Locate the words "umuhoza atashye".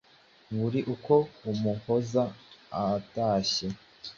1.51-3.67